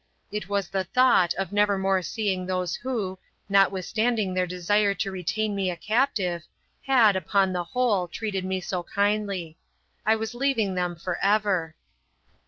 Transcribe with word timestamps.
It 0.31 0.49
was 0.49 0.67
the 0.69 0.83
thought 0.83 1.35
of 1.35 1.51
never 1.51 1.77
more 1.77 2.01
seeing 2.01 2.47
those, 2.47 2.75
who, 2.77 3.19
notwithstanding 3.47 4.33
their 4.33 4.47
desire 4.47 4.95
to 4.95 5.11
retain 5.11 5.53
me 5.55 5.69
a 5.69 5.75
captive, 5.77 6.41
had, 6.87 7.15
upon 7.15 7.53
the 7.53 7.65
whole, 7.65 8.07
treated 8.07 8.43
me 8.43 8.61
so 8.61 8.81
kindly. 8.81 9.59
I 10.03 10.15
was 10.15 10.33
leaving 10.33 10.73
them 10.73 10.95
for 10.95 11.19
ever. 11.23 11.75